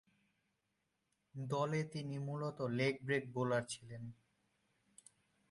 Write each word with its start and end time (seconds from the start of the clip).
দলে 1.35 1.81
তিনি 1.83 2.15
মূলতঃ 2.19 2.67
লেগ-ব্রেক 2.69 3.23
বোলার 3.33 3.63
ছিলেন। 3.65 4.03